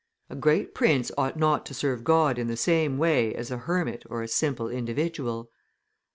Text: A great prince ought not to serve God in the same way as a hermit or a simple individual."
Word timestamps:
A 0.31 0.35
great 0.35 0.73
prince 0.73 1.11
ought 1.15 1.37
not 1.37 1.63
to 1.67 1.75
serve 1.75 2.03
God 2.03 2.39
in 2.39 2.47
the 2.47 2.57
same 2.57 2.97
way 2.97 3.35
as 3.35 3.51
a 3.51 3.57
hermit 3.59 4.01
or 4.09 4.23
a 4.23 4.27
simple 4.27 4.67
individual." 4.67 5.51